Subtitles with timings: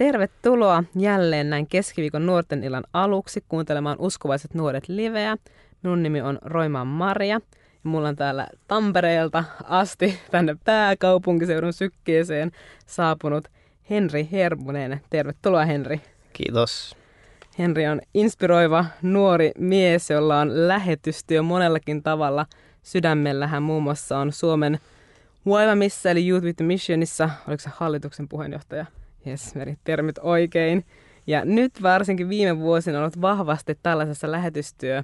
[0.00, 5.36] Tervetuloa jälleen näin keskiviikon nuorten illan aluksi kuuntelemaan Uskovaiset nuoret liveä.
[5.82, 7.40] Minun nimi on Roimaan Maria ja
[7.82, 12.50] mulla on täällä Tampereelta asti tänne pääkaupunkiseudun sykkeeseen
[12.86, 13.48] saapunut
[13.90, 15.00] Henri Hermunen.
[15.10, 16.00] Tervetuloa Henri.
[16.32, 16.96] Kiitos.
[17.58, 22.46] Henri on inspiroiva nuori mies, jolla on lähetystyö monellakin tavalla.
[22.82, 24.78] Sydämellä hän muun muassa on Suomen
[25.44, 28.86] Huivamissa eli Youth with Missionissa, oliko se hallituksen puheenjohtaja?
[29.24, 30.84] Jes, termit oikein.
[31.26, 35.02] Ja nyt varsinkin viime vuosina on ollut vahvasti tällaisessa lähetystyö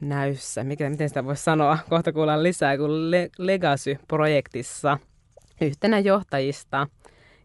[0.00, 0.64] näyssä.
[0.64, 1.78] Mikä, miten sitä voisi sanoa?
[1.88, 4.98] Kohta kuullaan lisää kuin Le- Legacy-projektissa
[5.60, 6.86] yhtenä johtajista.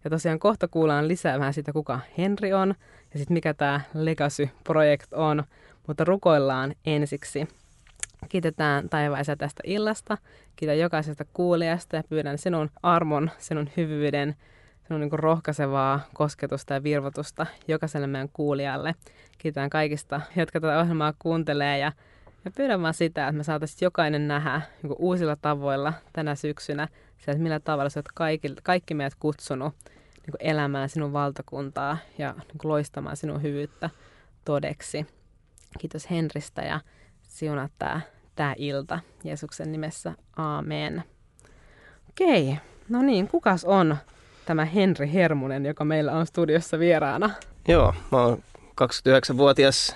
[0.03, 2.75] Ja tosiaan kohta kuullaan lisää vähän siitä, kuka Henri on
[3.13, 5.43] ja sitten mikä tämä Legacy-projekt on.
[5.87, 7.47] Mutta rukoillaan ensiksi.
[8.29, 10.17] Kiitetään taivaisa tästä illasta.
[10.55, 14.35] Kiitän jokaisesta kuulijasta ja pyydän sinun armon, sinun hyvyyden,
[14.87, 18.95] sinun niin rohkaisevaa kosketusta ja virvotusta jokaiselle meidän kuulijalle.
[19.37, 21.91] Kiitän kaikista, jotka tätä ohjelmaa kuuntelee ja,
[22.45, 27.31] ja pyydän vaan sitä, että me saataisiin jokainen nähdä niin uusilla tavoilla tänä syksynä se,
[27.31, 29.73] että millä tavalla sä oot kaikki, kaikki meidät kutsunut
[30.27, 33.89] niin elämään sinun valtakuntaa ja niin loistamaan sinun hyvyyttä
[34.45, 35.05] todeksi.
[35.79, 36.79] Kiitos Henristä ja
[37.23, 38.01] siunaa tämä,
[38.35, 40.13] tämä ilta Jeesuksen nimessä.
[40.37, 41.03] Aamen.
[42.09, 42.57] Okei,
[42.89, 43.97] no niin, kukas on
[44.47, 47.29] tämä Henri Hermunen, joka meillä on studiossa vieraana?
[47.67, 48.43] Joo, mä oon
[48.81, 49.95] 29-vuotias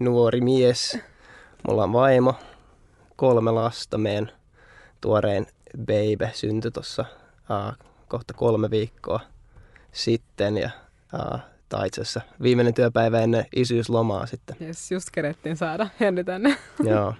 [0.00, 0.98] nuori mies.
[1.68, 2.34] Mulla on vaimo,
[3.16, 3.98] kolme lasta.
[3.98, 4.32] Meidän
[5.00, 5.46] tuorein
[5.78, 7.04] baby syntyi tuossa
[7.50, 9.20] uh, kohta kolme viikkoa
[9.92, 10.58] sitten.
[10.58, 10.70] Ja
[11.14, 14.56] uh, tai itse asiassa viimeinen työpäivä ennen isyyslomaa sitten.
[14.60, 16.56] Yes, just kerettiin saada Henri tänne.
[16.84, 17.14] Joo.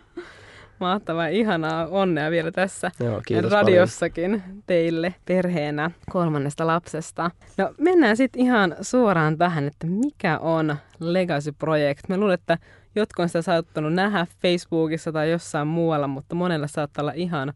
[0.83, 4.62] Mahtavaa, ihanaa onnea vielä tässä Joo, kiitos radiossakin paljon.
[4.66, 7.30] teille perheenä kolmannesta lapsesta.
[7.56, 12.08] No mennään sitten ihan suoraan tähän, että mikä on Legacy Project.
[12.08, 12.58] Mä luulen, että
[12.94, 17.53] jotkut on sitä saattanut nähdä Facebookissa tai jossain muualla, mutta monella saattaa olla ihan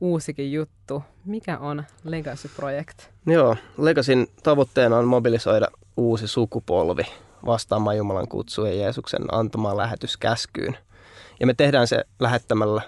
[0.00, 1.02] uusikin juttu.
[1.24, 2.98] Mikä on Legacy Project?
[3.26, 7.02] Joo, Legacyn tavoitteena on mobilisoida uusi sukupolvi
[7.46, 10.76] vastaamaan Jumalan kutsuun ja Jeesuksen antamaan lähetyskäskyyn.
[11.40, 12.82] Ja me tehdään se lähettämällä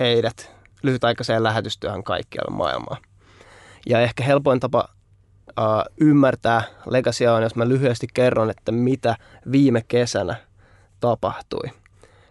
[0.00, 0.52] heidät
[0.82, 2.96] lyhytaikaiseen lähetystyöhön kaikkialla maailmaa.
[3.88, 4.88] Ja ehkä helpoin tapa
[5.48, 9.16] uh, ymmärtää Legacia on, jos mä lyhyesti kerron, että mitä
[9.52, 10.36] viime kesänä
[11.00, 11.70] tapahtui.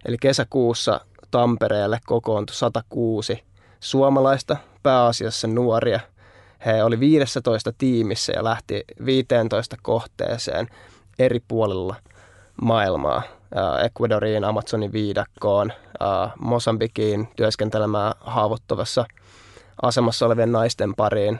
[0.06, 3.44] Eli kesäkuussa Tampereelle kokoontui 106
[3.80, 6.00] suomalaista, pääasiassa nuoria.
[6.66, 10.68] He oli 15 tiimissä ja lähti 15 kohteeseen
[11.20, 11.96] eri puolilla
[12.62, 13.37] maailmaa.
[13.86, 15.74] Ecuadoriin, Amazonin viidakkoon,
[16.40, 19.06] Mosambikiin työskentelemään haavoittuvassa
[19.82, 21.40] asemassa olevien naisten pariin.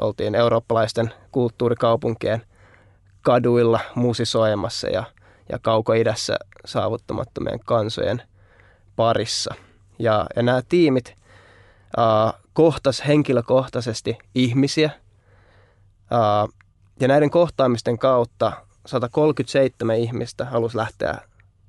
[0.00, 2.42] Oltiin eurooppalaisten kulttuurikaupunkien
[3.22, 5.04] kaduilla musisoimassa ja,
[5.52, 8.22] ja kaukoidässä saavuttamattomien kansojen
[8.96, 9.54] parissa.
[9.98, 11.14] Ja, ja nämä tiimit
[11.98, 14.90] uh, kohtas henkilökohtaisesti ihmisiä.
[16.12, 16.52] Uh,
[17.00, 18.52] ja näiden kohtaamisten kautta
[18.86, 21.18] 137 ihmistä halusi lähteä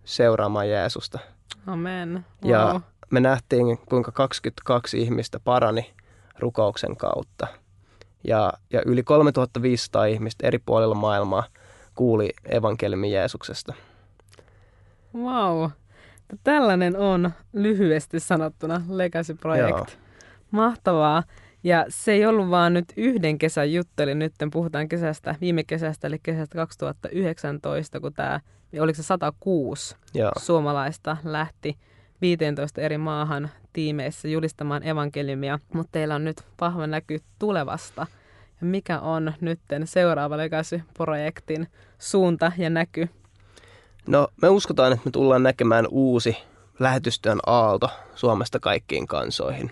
[0.03, 1.19] seuraamaan Jeesusta.
[1.67, 2.25] Amen.
[2.44, 2.51] Wow.
[2.51, 5.94] Ja me nähtiin, kuinka 22 ihmistä parani
[6.39, 7.47] rukouksen kautta.
[8.23, 11.44] Ja, ja yli 3500 ihmistä eri puolilla maailmaa
[11.95, 13.73] kuuli evankeliumin Jeesuksesta.
[15.16, 15.69] Wow.
[16.44, 19.69] Tällainen on lyhyesti sanottuna Legacy Project.
[19.69, 19.85] Joo.
[20.51, 21.23] Mahtavaa.
[21.63, 26.07] Ja se ei ollut vaan nyt yhden kesän juttu, eli nyt puhutaan kesästä, viime kesästä,
[26.07, 28.40] eli kesästä 2019, kun tämä,
[28.79, 30.31] oliko se 106 Joo.
[30.39, 31.77] suomalaista lähti
[32.21, 38.07] 15 eri maahan tiimeissä julistamaan evankeliumia, mutta teillä on nyt vahva näky tulevasta.
[38.61, 41.67] Ja mikä on nyt seuraava Legacy-projektin
[41.99, 43.09] suunta ja näky?
[44.07, 46.37] No me uskotaan, että me tullaan näkemään uusi
[46.79, 49.71] lähetystyön aalto Suomesta kaikkiin kansoihin.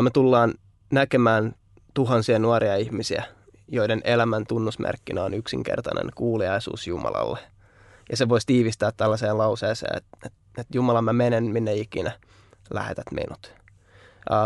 [0.00, 0.54] Me tullaan
[0.92, 1.54] näkemään
[1.94, 3.24] tuhansia nuoria ihmisiä,
[3.68, 7.38] joiden elämän tunnusmerkkinä on yksinkertainen kuuliaisuus Jumalalle.
[8.10, 12.12] Ja se voisi tiivistää tällaiseen lauseeseen, että, että, että Jumala, mä menen minne ikinä,
[12.70, 13.54] lähetät minut.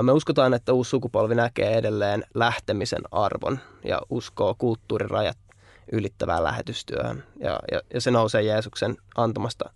[0.02, 5.38] Me uskotaan, että uusi sukupolvi näkee edelleen lähtemisen arvon ja uskoo kulttuurirajat
[5.92, 7.24] ylittävään lähetystyöhön.
[7.40, 9.70] Ja, ja, ja se nousee Jeesuksen antamasta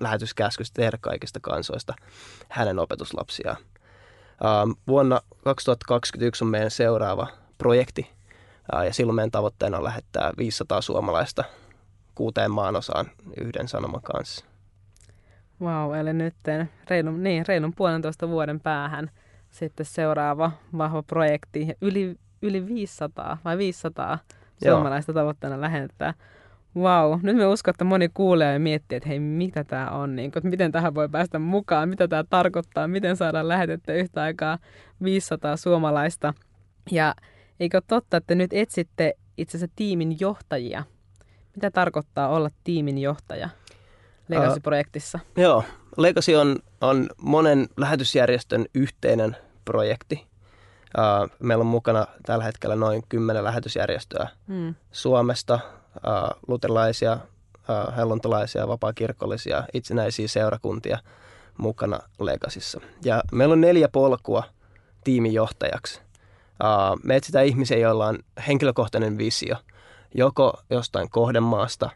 [0.00, 1.94] lähetyskäskystä tehdä kaikista kansoista
[2.48, 3.56] hänen opetuslapsiaan.
[4.86, 7.26] Vuonna 2021 on meidän seuraava
[7.58, 8.10] projekti
[8.84, 11.44] ja silloin meidän tavoitteena on lähettää 500 suomalaista
[12.18, 13.06] kuuteen maanosaan
[13.40, 14.44] yhden sanoman kanssa.
[15.60, 16.34] Wow, eli nyt
[16.90, 19.10] reilun, niin, reilun puolentoista vuoden päähän
[19.50, 21.68] sitten seuraava vahva projekti.
[21.80, 24.18] Yli, yli 500 vai 500
[24.64, 26.14] suomalaista tavoitteena lähettää.
[26.74, 30.32] Vau, nyt me uskon, että moni kuulee ja miettii, että hei, mitä tämä on, niin
[30.36, 34.58] että miten tähän voi päästä mukaan, mitä tämä tarkoittaa, miten saadaan lähetettyä yhtä aikaa
[35.02, 36.34] 500 suomalaista.
[36.90, 37.14] Ja
[37.60, 40.84] eikö totta, että nyt etsitte itse asiassa tiimin johtajia?
[41.58, 43.48] Mitä tarkoittaa olla tiimin johtaja
[44.28, 45.18] Legacy-projektissa?
[45.24, 45.64] Uh, joo,
[45.96, 50.26] Legacy on, on monen lähetysjärjestön yhteinen projekti.
[50.98, 54.74] Uh, meillä on mukana tällä hetkellä noin kymmenen lähetysjärjestöä hmm.
[54.92, 55.58] Suomesta,
[55.96, 60.98] uh, luterilaisia, uh, helluntalaisia, vapaakirkollisia, itsenäisiä seurakuntia
[61.56, 62.80] mukana Legasissa.
[63.04, 64.42] Ja meillä on neljä polkua
[65.04, 66.00] tiimijohtajaksi.
[66.00, 69.56] Uh, me etsitään ihmisiä, joilla on henkilökohtainen visio,
[70.14, 71.90] joko jostain kohdemaasta,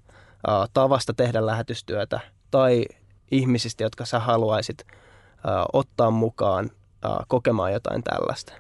[0.75, 2.21] tavasta tehdä lähetystyötä
[2.51, 2.85] tai
[3.31, 4.87] ihmisistä, jotka sä haluaisit
[5.73, 6.71] ottaa mukaan
[7.29, 8.53] kokemaan jotain tällaista.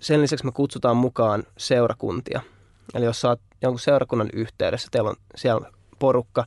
[0.00, 2.40] Sen lisäksi me kutsutaan mukaan seurakuntia.
[2.94, 6.44] Eli jos sä oot jonkun seurakunnan yhteydessä, teillä on siellä porukka,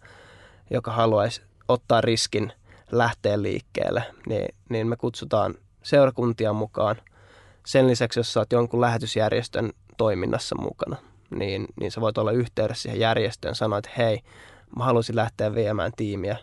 [0.69, 2.53] joka haluaisi ottaa riskin
[2.91, 6.95] lähteä liikkeelle, niin, niin me kutsutaan seurakuntia mukaan.
[7.65, 10.95] Sen lisäksi, jos sä oot jonkun lähetysjärjestön toiminnassa mukana,
[11.29, 14.21] niin, niin sä voit olla yhteydessä siihen järjestöön sanoa, että hei,
[14.77, 16.37] mä haluaisin lähteä viemään tiimiä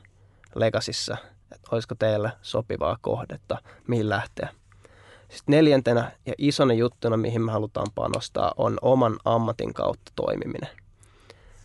[0.55, 1.17] Legasissa,
[1.53, 4.49] että olisiko teille sopivaa kohdetta, mihin lähteä.
[5.29, 10.69] Sitten neljäntenä ja isona juttuna, mihin me halutaan panostaa, on oman ammatin kautta toimiminen.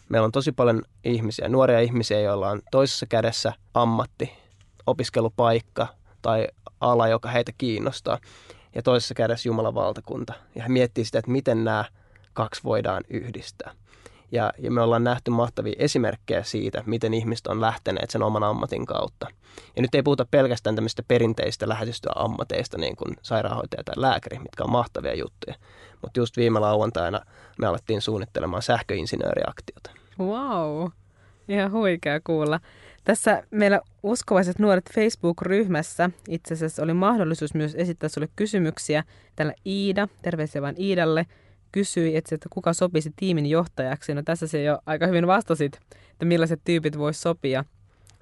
[0.10, 4.34] Meillä on tosi paljon ihmisiä, nuoria ihmisiä, joilla on toisessa kädessä ammatti,
[4.88, 5.88] opiskelupaikka
[6.22, 6.48] tai
[6.82, 8.20] ala, joka heitä kiinnostaa,
[8.76, 10.34] ja toisessa kädessä Jumalan valtakunta.
[10.56, 11.86] Ja he miettii sitä, että miten nämä
[12.34, 13.72] kaksi voidaan yhdistää.
[14.32, 18.86] Ja, ja me ollaan nähty mahtavia esimerkkejä siitä, miten ihmiset on lähteneet sen oman ammatin
[18.86, 19.28] kautta.
[19.76, 24.72] Ja nyt ei puhuta pelkästään tämmöistä perinteistä lähetystyöammateista, niin kuin sairaanhoitaja tai lääkäri, mitkä on
[24.72, 25.56] mahtavia juttuja.
[26.02, 27.22] Mutta just viime lauantaina
[27.60, 29.92] me alettiin suunnittelemaan sähköinsinööriaktiota.
[30.20, 30.88] Wow,
[31.48, 32.60] ihan huikea kuulla.
[33.04, 39.04] Tässä meillä uskovaiset nuoret Facebook-ryhmässä itse asiassa oli mahdollisuus myös esittää sulle kysymyksiä.
[39.36, 41.26] Tällä Iida, terveisiä vain Iidalle,
[41.72, 44.14] kysyi, että, että kuka sopisi tiimin johtajaksi.
[44.14, 45.80] No tässä se jo aika hyvin vastasit,
[46.12, 47.66] että millaiset tyypit voisi sopia.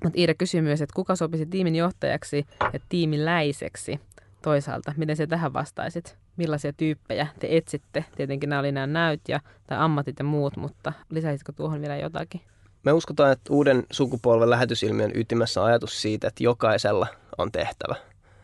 [0.04, 4.00] Mutta Iida kysyi myös, että kuka sopisi tiimin johtajaksi ja tiimiläiseksi
[4.42, 4.94] toisaalta.
[4.98, 6.18] Miten se tähän vastaisit?
[6.38, 8.06] Millaisia tyyppejä te etsitte?
[8.16, 12.42] Tietenkin nämä oli nämä näyt ja, tai ammatit ja muut, mutta lisäisitkö tuohon vielä jotakin?
[12.84, 17.08] Me uskotaan, että uuden sukupolven lähetysilmiön ytimessä on ajatus siitä, että jokaisella
[17.38, 17.96] on tehtävä.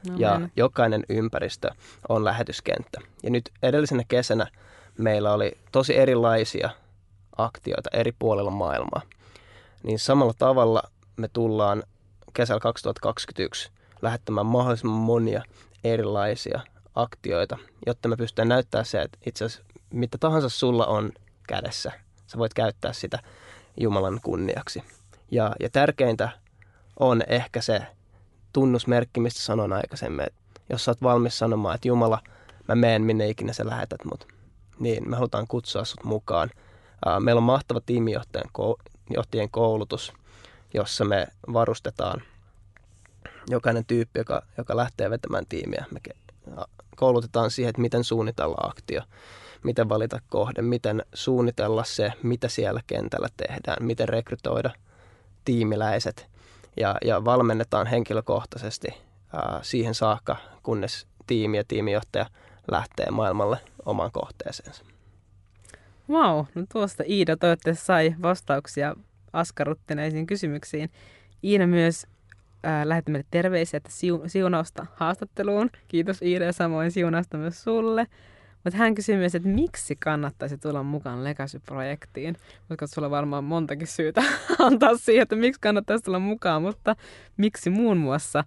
[0.10, 0.50] No, ja mennä.
[0.56, 1.70] jokainen ympäristö
[2.10, 3.02] on lähetyskenttä.
[3.24, 4.48] Ja nyt edellisenä kesänä
[4.98, 6.70] meillä oli tosi erilaisia
[7.38, 9.02] aktioita eri puolilla maailmaa.
[9.84, 10.84] Niin samalla tavalla
[11.18, 11.84] me tullaan
[12.34, 15.44] kesällä 2021 lähettämään mahdollisimman monia
[15.84, 16.60] erilaisia
[16.96, 21.12] aktioita, jotta me pystytään näyttämään se, että itse asiassa mitä tahansa sulla on
[21.48, 21.92] kädessä,
[22.28, 23.20] sä voit käyttää sitä
[23.80, 24.84] Jumalan kunniaksi.
[25.32, 26.30] Ja, ja tärkeintä
[27.00, 27.82] on ehkä se
[28.54, 32.20] tunnusmerkki, mistä sanoin aikaisemmin, että jos sä oot valmis sanomaan, että Jumala,
[32.68, 34.28] mä meen minne ikinä sä lähetät mut,
[34.84, 36.50] niin me halutaan kutsua sut mukaan.
[37.20, 40.14] Meillä on mahtava tiimijohtajien koulutus,
[40.74, 42.22] jossa me varustetaan
[43.50, 45.86] jokainen tyyppi, joka, joka lähtee vetämään tiimiä.
[45.92, 46.00] Me
[46.96, 49.02] koulutetaan siihen, että miten suunnitella aktio,
[49.64, 54.70] miten valita kohde, miten suunnitella se, mitä siellä kentällä tehdään, miten rekrytoida
[55.46, 56.28] tiimiläiset
[56.78, 58.88] ja, ja valmennetaan henkilökohtaisesti
[59.62, 62.26] siihen saakka, kunnes tiimi ja tiimijohtaja
[62.72, 64.86] lähtee maailmalle omaan kohteeseensa.
[66.10, 68.96] Wow, no tuosta Iida toivottavasti sai vastauksia
[69.34, 70.90] askarruttineisiin kysymyksiin.
[71.44, 72.08] Iina myös
[72.66, 75.70] äh, lähetti meille terveisiä, että siu- siunausta haastatteluun.
[75.88, 78.08] Kiitos Iida ja samoin siunausta myös sulle.
[78.64, 82.38] Mutta hän kysyi myös, että miksi kannattaisi tulla mukaan Legacy-projektiin,
[82.68, 84.24] koska sulla on varmaan montakin syytä
[84.60, 86.96] antaa siihen, että miksi kannattaisi tulla mukaan, mutta
[87.38, 88.44] miksi muun muassa?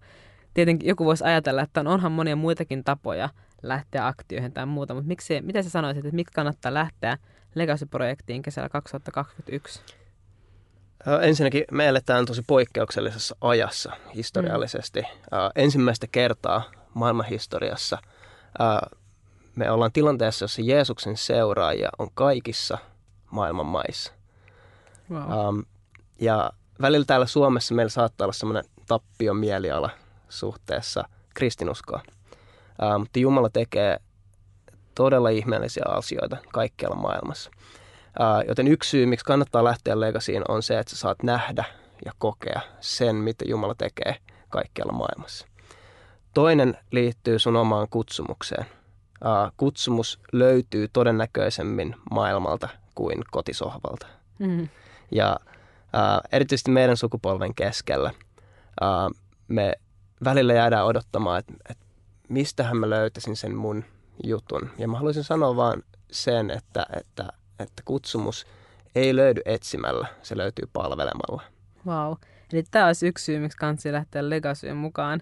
[0.54, 3.28] Tietenkin joku voisi ajatella, että on, onhan monia muitakin tapoja
[3.62, 7.18] lähteä aktioihin tai muuta, mutta miksi, mitä sä sanoisit, että miksi kannattaa lähteä
[7.54, 9.80] Legacy-projektiin kesällä 2021?
[11.22, 15.00] Ensinnäkin me eletään tosi poikkeuksellisessa ajassa historiallisesti.
[15.00, 15.06] Mm.
[15.54, 17.98] Ensimmäistä kertaa maailmanhistoriassa
[19.56, 22.78] me ollaan tilanteessa, jossa Jeesuksen seuraajia on kaikissa
[23.30, 24.12] maailman maissa.
[25.10, 25.58] Wow.
[26.20, 29.90] ja välillä täällä Suomessa meillä saattaa olla semmoinen tappion mieliala
[30.28, 32.02] suhteessa kristinuskoa.
[32.98, 33.98] Mutta Jumala tekee
[34.94, 37.50] todella ihmeellisiä asioita kaikkialla maailmassa.
[38.20, 41.64] Uh, joten yksi syy, miksi kannattaa lähteä Legasiin, on se, että sä saat nähdä
[42.04, 44.16] ja kokea sen, mitä Jumala tekee
[44.48, 45.46] kaikkialla maailmassa.
[46.34, 48.66] Toinen liittyy sun omaan kutsumukseen.
[49.24, 54.06] Uh, kutsumus löytyy todennäköisemmin maailmalta kuin kotisohvalta.
[54.38, 54.68] Mm.
[55.10, 55.36] Ja
[55.92, 58.10] ää, erityisesti meidän sukupolven keskellä
[58.80, 59.10] ää,
[59.48, 59.72] me
[60.24, 61.85] välillä jäädään odottamaan, että, että
[62.28, 63.84] mistähän mä löytäisin sen mun
[64.24, 64.70] jutun.
[64.78, 67.28] Ja mä haluaisin sanoa vaan sen, että, että,
[67.58, 68.46] että kutsumus
[68.94, 71.42] ei löydy etsimällä, se löytyy palvelemalla.
[71.86, 72.12] Wow.
[72.52, 75.20] Eli tämä olisi yksi syy, miksi kansi lähteä Legasyyn mukaan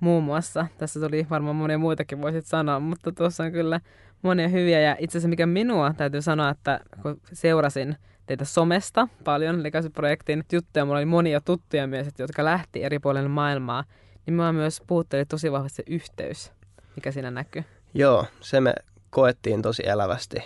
[0.00, 0.66] muun muassa.
[0.78, 3.80] Tässä tuli varmaan monia muitakin voisit sanoa, mutta tuossa on kyllä
[4.22, 4.80] monia hyviä.
[4.80, 10.84] Ja itse asiassa mikä minua täytyy sanoa, että kun seurasin teitä somesta paljon Legacy-projektin juttuja,
[10.84, 13.84] mulla oli monia tuttuja myös, jotka lähti eri puolille maailmaa,
[14.26, 16.52] niin mä myös puhutteli tosi vahvasti se yhteys,
[16.96, 17.64] mikä siinä näkyy.
[17.94, 18.74] Joo, se me
[19.10, 20.36] koettiin tosi elävästi.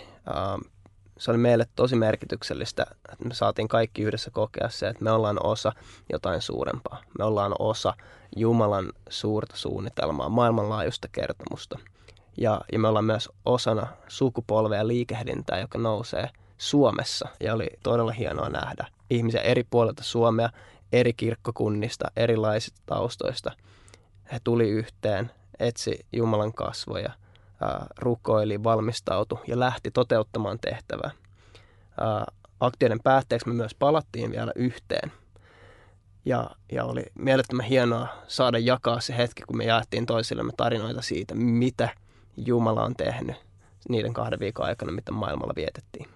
[1.19, 5.47] Se oli meille tosi merkityksellistä, että me saatiin kaikki yhdessä kokea se, että me ollaan
[5.47, 5.73] osa
[6.13, 7.03] jotain suurempaa.
[7.19, 7.95] Me ollaan osa
[8.37, 11.79] Jumalan suurta suunnitelmaa, maailmanlaajuista kertomusta.
[12.37, 17.29] Ja, ja me ollaan myös osana sukupolvea liikehdintää, joka nousee Suomessa.
[17.41, 20.51] Ja oli todella hienoa nähdä ihmisiä eri puolilta Suomea,
[20.95, 23.53] eri kirkkokunnista, erilaisista taustoista.
[24.33, 27.13] He tuli yhteen, etsi Jumalan kasvoja,
[27.99, 31.11] rukoili, valmistautui ja lähti toteuttamaan tehtävää.
[32.61, 35.13] Aktioiden päätteeksi me myös palattiin vielä yhteen.
[36.25, 41.35] Ja, ja oli mielettömän hienoa saada jakaa se hetki, kun me jaettiin toisillemme tarinoita siitä,
[41.35, 41.89] mitä
[42.37, 43.37] Jumala on tehnyt
[43.89, 46.09] niiden kahden viikon aikana, mitä maailmalla vietettiin.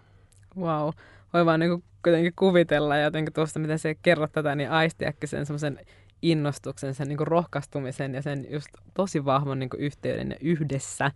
[0.57, 0.89] Wow.
[1.33, 5.47] Voi vaan niin kuitenkin kuvitella ja jotenkin tuosta, miten se kerrot tätä, niin aistiäkki sen
[5.47, 5.81] semmoisen
[6.23, 11.11] innostuksen, sen niin rohkaistumisen ja sen just tosi vahvan niin yhteyden ja yhdessä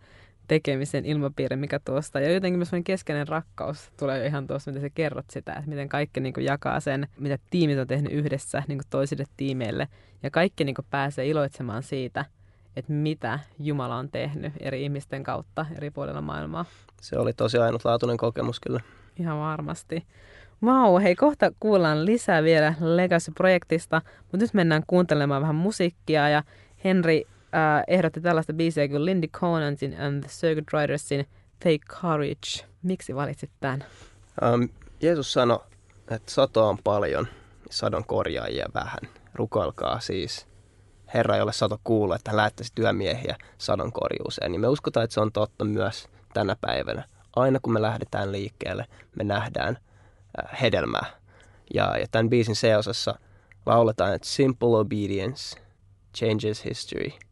[0.48, 2.20] tekemisen ilmapiiri, mikä tuosta.
[2.20, 6.20] Ja jotenkin myös keskeinen rakkaus tulee ihan tuossa, miten sä kerrot sitä, että miten kaikki
[6.20, 9.88] niin kuin jakaa sen, mitä tiimit on tehnyt yhdessä niin kuin toisille tiimeille.
[10.22, 12.24] Ja kaikki niin kuin pääsee iloitsemaan siitä,
[12.76, 16.64] että mitä Jumala on tehnyt eri ihmisten kautta eri puolilla maailmaa.
[17.00, 18.80] Se oli tosi ainutlaatuinen kokemus kyllä.
[19.18, 20.06] Ihan varmasti.
[20.64, 26.42] Vau, hei kohta kuullaan lisää vielä Legacy-projektista, mutta nyt mennään kuuntelemaan vähän musiikkia ja
[26.84, 31.26] Henri äh, ehdotti tällaista biisiä kuin Lindy Conantin and the Circuit Ridersin
[31.58, 32.66] Take Courage.
[32.82, 33.84] Miksi valitsit tämän?
[34.54, 34.68] Um,
[35.00, 35.58] Jeesus sanoi,
[36.10, 37.26] että satoa on paljon,
[37.70, 39.00] sadon korjaajia vähän.
[39.34, 40.46] Rukoilkaa siis
[41.14, 44.52] Herra, jolle sato kuulla, että hän lähettäisi työmiehiä sadon korjuuseen.
[44.52, 47.04] Niin me uskotaan, että se on totta myös tänä päivänä.
[47.36, 48.86] Aina kun me lähdetään liikkeelle,
[49.16, 49.78] me nähdään
[50.44, 51.06] äh, hedelmää.
[51.74, 53.18] Ja, ja tämän biisin seosassa
[53.66, 55.60] lauletaan, että simple obedience
[56.16, 57.10] changes history–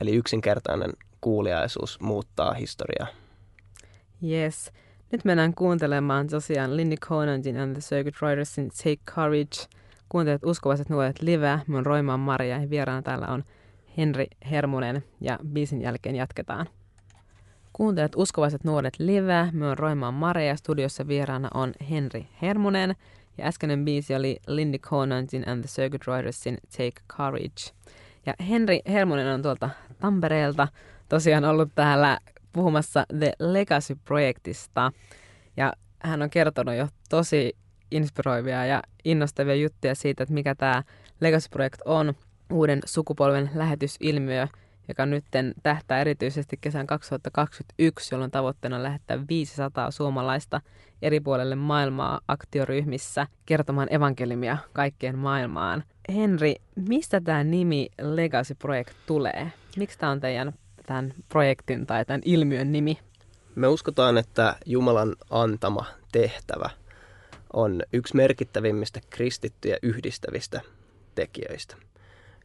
[0.00, 3.06] Eli yksinkertainen kuuliaisuus muuttaa historiaa.
[4.24, 4.72] Yes.
[5.12, 9.68] Nyt mennään kuuntelemaan tosiaan Lindy Conantin and the Circuit Ridersin Take Courage.
[10.08, 11.60] Kuuntelet uskovaiset nuoret live.
[11.66, 13.44] Mun Roimaan Maria ja vieraana täällä on
[13.96, 16.66] Henri Hermunen ja biisin jälkeen jatketaan.
[17.76, 19.48] Kuuntelet uskovaiset nuoret live.
[19.52, 22.94] Mä oon Roimaan Maria ja studiossa vieraana on Henri Hermunen.
[23.38, 27.74] Ja äskeinen biisi oli Lindy Conantin and the Circuit Ridersin Take Courage.
[28.26, 30.68] Ja Henri Hermonen on tuolta Tampereelta
[31.08, 32.18] tosiaan ollut täällä
[32.52, 34.92] puhumassa The Legacy-projektista.
[35.56, 37.56] Ja hän on kertonut jo tosi
[37.90, 40.82] inspiroivia ja innostavia juttuja siitä, että mikä tämä
[41.20, 42.14] Legacy-projekt on,
[42.52, 44.48] uuden sukupolven lähetysilmiö,
[44.88, 45.24] joka nyt
[45.62, 50.60] tähtää erityisesti kesän 2021, jolloin tavoitteena on lähettää 500 suomalaista
[51.02, 55.84] eri puolelle maailmaa aktioryhmissä kertomaan evankelimia kaikkeen maailmaan.
[56.14, 59.52] Henri, mistä tämä nimi Legacy Project tulee?
[59.76, 60.52] Miksi tämä on teidän
[60.86, 62.98] tämän projektin tai tämän ilmiön nimi?
[63.54, 66.70] Me uskotaan, että Jumalan antama tehtävä
[67.52, 70.60] on yksi merkittävimmistä kristittyjä yhdistävistä
[71.14, 71.76] tekijöistä.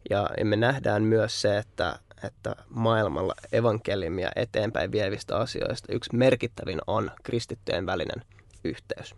[0.10, 7.12] Ja me nähdään myös se, että, että maailmalla evankelimia eteenpäin vievistä asioista yksi merkittävin on
[7.24, 8.26] kristittyjen välinen
[8.64, 9.16] yhteys.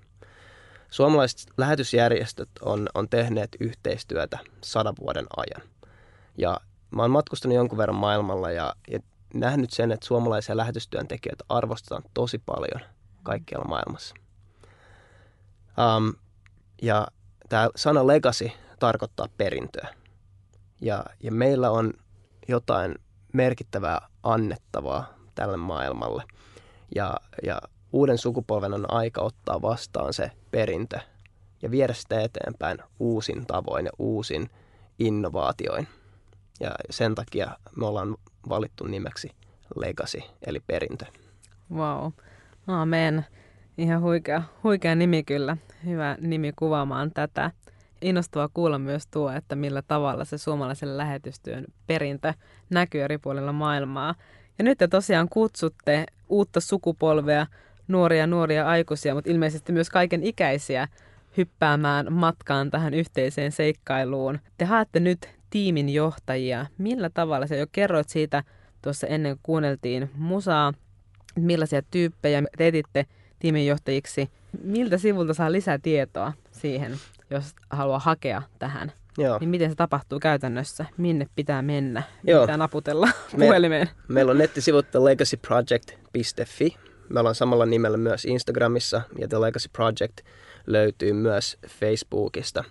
[0.89, 5.70] Suomalaiset lähetysjärjestöt on, on tehneet yhteistyötä sadan vuoden ajan.
[6.38, 6.60] Ja
[6.91, 9.00] mä oon matkustanut jonkun verran maailmalla ja, ja
[9.34, 12.81] nähnyt sen, että suomalaisia lähetystyöntekijöitä arvostetaan tosi paljon
[13.24, 14.15] kaikkialla maailmassa.
[15.98, 16.13] Um,
[16.81, 17.08] ja
[17.50, 19.88] tämä sana legacy tarkoittaa perintöä.
[20.81, 21.93] Ja, ja meillä on
[22.48, 22.95] jotain
[23.33, 26.24] merkittävää annettavaa tälle maailmalle.
[26.95, 27.62] Ja, ja
[27.93, 31.00] uuden sukupolven on aika ottaa vastaan se perintö
[31.62, 34.50] ja viedä sitä eteenpäin uusin tavoin ja uusin
[35.00, 35.88] innovaatioin.
[36.60, 38.17] Ja sen takia me ollaan
[38.50, 39.31] valittu nimeksi
[39.75, 41.05] Legacy, eli perintö.
[41.74, 42.12] Wow.
[42.67, 43.25] Amen.
[43.77, 45.57] Ihan huikea, huikea nimi kyllä.
[45.86, 47.51] Hyvä nimi kuvaamaan tätä.
[48.01, 52.34] Innostavaa kuulla myös tuo, että millä tavalla se suomalaisen lähetystyön perintö
[52.70, 54.15] näkyy eri puolilla maailmaa.
[54.58, 57.48] Ja nyt te tosiaan kutsutte uutta sukupolvea
[57.88, 60.88] nuoria nuoria aikuisia, mutta ilmeisesti myös kaiken ikäisiä
[61.38, 64.39] hyppäämään matkaan tähän yhteiseen seikkailuun.
[64.58, 66.65] Te haette nyt tiimin johtajia.
[66.77, 68.43] Millä tavalla se jo kerroit siitä
[68.81, 70.74] tuossa ennen kuin kuunneltiin musaa,
[71.36, 73.05] millaisia tyyppejä te etitte
[73.39, 74.29] tiiminjohtajiksi.
[74.63, 76.91] Miltä sivulta saa lisää tietoa siihen,
[77.31, 78.91] jos haluaa hakea tähän?
[79.17, 79.39] Joo.
[79.39, 80.85] Niin miten se tapahtuu käytännössä?
[80.97, 82.03] Minne pitää mennä?
[82.23, 82.41] Joo.
[82.41, 83.05] Pitää naputella
[83.38, 83.89] Me, puhelimeen?
[84.07, 86.77] Meillä on nettisivut legacyproject.fi.
[87.09, 90.21] Me ollaan samalla nimellä myös Instagramissa ja The Legacy Project
[90.67, 92.63] löytyy myös Facebookista.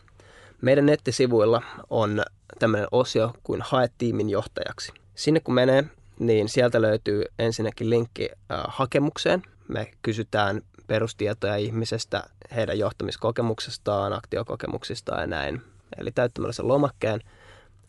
[0.61, 2.23] Meidän nettisivuilla on
[2.59, 4.93] tämmöinen osio kuin Hae tiimin johtajaksi.
[5.15, 5.85] Sinne kun menee,
[6.19, 9.43] niin sieltä löytyy ensinnäkin linkki äh, hakemukseen.
[9.69, 10.61] Me kysytään
[10.91, 12.23] perustietoja ihmisestä,
[12.57, 15.63] heidän johtamiskokemuksestaan, aktiokokemuksistaan ja näin.
[15.99, 17.21] Eli täyttämällä sen lomakkeen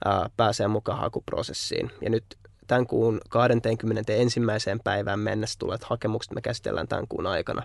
[0.06, 1.92] ää, pääsee mukaan hakuprosessiin.
[2.02, 2.24] Ja nyt
[2.68, 4.40] tämän kuun 21.
[4.84, 7.64] päivään mennessä tulevat hakemukset me käsitellään tämän kuun aikana.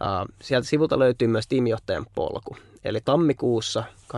[0.00, 2.56] Ää, sieltä sivulta löytyy myös tiimijohtajan polku.
[2.84, 4.16] Eli tammikuussa 24-25.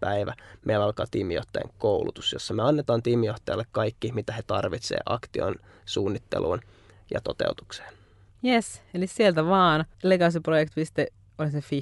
[0.00, 0.34] päivä
[0.64, 6.60] meillä alkaa tiimijohtajan koulutus, jossa me annetaan tiimijohtajalle kaikki, mitä he tarvitsevat aktion suunnitteluun
[7.10, 8.03] ja toteutukseen.
[8.44, 11.80] Yes, eli sieltä vaan legacyproject.fi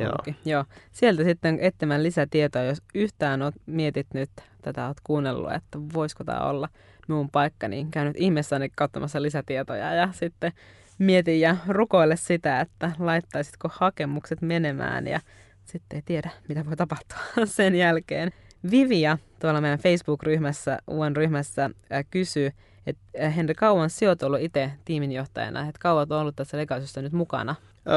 [0.00, 0.34] Joo.
[0.44, 0.64] Joo.
[0.92, 4.30] Sieltä sitten etsimään lisätietoa, jos yhtään oot mietit nyt,
[4.62, 6.68] tätä oot kuunnellut, että voisiko tämä olla
[7.08, 10.52] minun paikka, niin käy nyt ihmeessäni niin katsomassa lisätietoja ja sitten
[10.98, 15.20] mietin ja rukoile sitä, että laittaisitko hakemukset menemään ja
[15.64, 18.30] sitten ei tiedä, mitä voi tapahtua sen jälkeen.
[18.70, 21.70] Vivia tuolla meidän Facebook-ryhmässä, UN-ryhmässä,
[22.10, 22.50] kysyy,
[22.86, 27.02] että äh, Henri, kauan sinä olet ollut itse tiiminjohtajana, että kauan olet ollut tässä legaisessa
[27.02, 27.54] nyt mukana?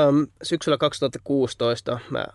[0.09, 2.25] Um, syksyllä 2016 mä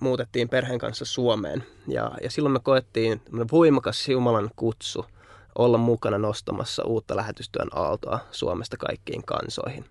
[0.00, 3.22] muutettiin perheen kanssa Suomeen ja, ja silloin me koettiin
[3.52, 5.06] voimakas Jumalan kutsu
[5.58, 9.84] olla mukana nostamassa uutta lähetystyön aaltoa Suomesta kaikkiin kansoihin.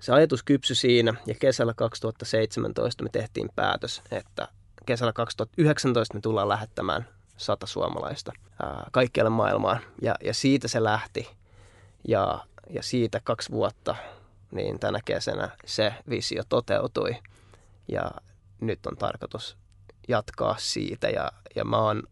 [0.00, 4.48] Se ajatus kypsy siinä ja kesällä 2017 me tehtiin päätös, että
[4.86, 7.06] kesällä 2019 me tullaan lähettämään
[7.36, 9.80] sata suomalaista ää, kaikkialle maailmaan.
[10.02, 11.28] Ja, ja siitä se lähti.
[12.08, 12.38] Ja,
[12.70, 13.96] ja siitä kaksi vuotta,
[14.50, 17.16] niin tänä kesänä se visio toteutui.
[17.88, 18.10] Ja
[18.60, 19.56] nyt on tarkoitus
[20.08, 21.08] jatkaa siitä.
[21.08, 22.02] Ja, ja mä oon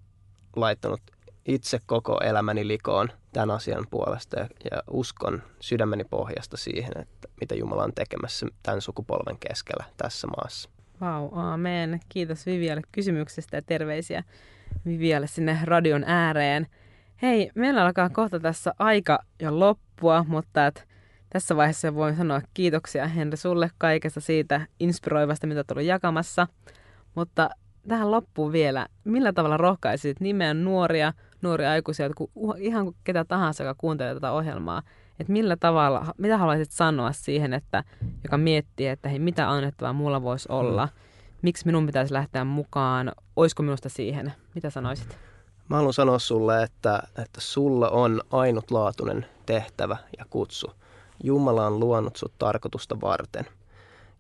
[0.56, 1.00] laittanut
[1.46, 7.54] itse koko elämäni likoon tämän asian puolesta ja, ja uskon sydämeni pohjasta siihen, että mitä
[7.54, 10.70] Jumala on tekemässä tämän sukupolven keskellä tässä maassa.
[11.00, 12.00] Vau, wow, aamen.
[12.08, 14.24] Kiitos Vivialle kysymyksestä ja terveisiä
[14.86, 16.66] Vivialle sinne radion ääreen.
[17.22, 20.88] Hei, meillä alkaa kohta tässä aika jo loppua, mutta et
[21.30, 26.46] tässä vaiheessa voin sanoa kiitoksia Henri sulle kaikesta siitä inspiroivasta, mitä olet jakamassa.
[27.14, 27.50] Mutta
[27.88, 33.74] tähän loppuun vielä, millä tavalla rohkaisit nimeä nuoria, nuoria aikuisia, kun ihan ketä tahansa, joka
[33.78, 34.82] kuuntelee tätä ohjelmaa,
[35.20, 37.84] että millä tavalla, mitä haluaisit sanoa siihen, että
[38.24, 41.13] joka miettii, että hei, mitä annettavaa mulla voisi olla, mm.
[41.44, 45.18] Miksi minun pitäisi lähteä mukaan, olisiko minusta siihen, mitä sanoisit?
[45.68, 50.72] Mä haluan sanoa sulle, että, että sulla on ainutlaatuinen tehtävä ja kutsu.
[51.24, 53.46] Jumala on luonut sut tarkoitusta varten.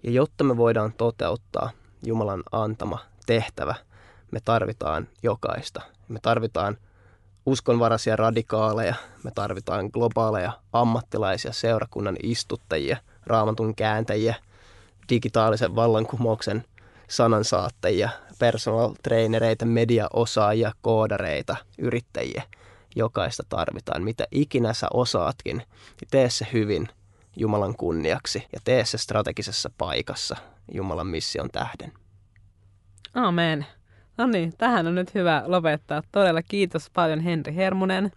[0.02, 1.70] Ja jotta me voidaan toteuttaa
[2.02, 3.74] Jumalan antama tehtävä,
[4.30, 5.82] me tarvitaan jokaista.
[6.08, 6.76] Me tarvitaan
[7.46, 14.34] uskonvaraisia radikaaleja, me tarvitaan globaaleja ammattilaisia, seurakunnan istuttajia, raamatun kääntäjiä,
[15.08, 16.64] digitaalisen vallankumouksen
[17.16, 22.42] sanansaattajia, personal trainereita, mediaosaajia, koodareita, yrittäjiä.
[22.96, 24.02] Jokaista tarvitaan.
[24.02, 26.88] Mitä ikinä sä osaatkin, niin tee se hyvin
[27.36, 30.36] Jumalan kunniaksi ja tee se strategisessa paikassa
[30.72, 31.92] Jumalan mission tähden.
[33.14, 33.66] Amen.
[34.18, 36.02] No niin, tähän on nyt hyvä lopettaa.
[36.12, 38.12] Todella kiitos paljon Henri Hermunen.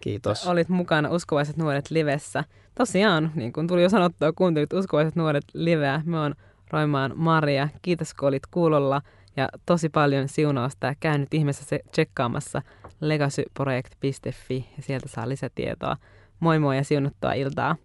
[0.00, 0.46] Kiitos.
[0.46, 2.44] Olit mukana Uskovaiset nuoret livessä.
[2.74, 6.02] Tosiaan, niin kuin tuli jo sanottua, kuuntelit Uskovaiset nuoret liveä.
[6.04, 6.34] Me on
[6.70, 7.68] Roimaan Maria.
[7.82, 9.02] Kiitos, kun olit kuulolla
[9.36, 12.62] ja tosi paljon siunausta ja käynyt ihmeessä tsekkaamassa
[13.00, 15.96] legacyproject.fi ja sieltä saa lisätietoa.
[16.40, 17.76] Moi moi ja siunattua iltaa.